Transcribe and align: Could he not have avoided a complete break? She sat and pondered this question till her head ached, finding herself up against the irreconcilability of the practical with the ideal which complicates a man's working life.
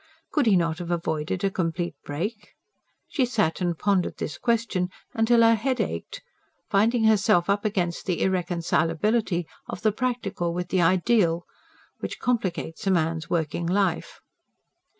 Could 0.31 0.47
he 0.47 0.55
not 0.55 0.79
have 0.79 0.89
avoided 0.89 1.43
a 1.43 1.51
complete 1.51 1.93
break? 2.03 2.55
She 3.07 3.23
sat 3.23 3.61
and 3.61 3.77
pondered 3.77 4.17
this 4.17 4.39
question 4.39 4.89
till 5.27 5.43
her 5.43 5.53
head 5.53 5.79
ached, 5.79 6.23
finding 6.71 7.03
herself 7.03 7.51
up 7.51 7.63
against 7.65 8.07
the 8.07 8.23
irreconcilability 8.23 9.45
of 9.67 9.83
the 9.83 9.91
practical 9.91 10.55
with 10.55 10.69
the 10.69 10.81
ideal 10.81 11.45
which 11.99 12.17
complicates 12.17 12.87
a 12.87 12.89
man's 12.89 13.29
working 13.29 13.67
life. 13.67 14.21